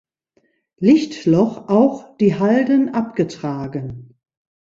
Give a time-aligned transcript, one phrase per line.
[0.79, 4.15] Lichtloch auch die Halden abgetragen.